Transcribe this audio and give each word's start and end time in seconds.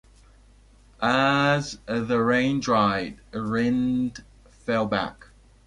As 0.99 1.77
the 1.85 2.19
rain 2.23 2.59
dried, 2.59 3.19
Rindt 3.33 4.23
fell 4.49 4.87
back. 4.87 5.27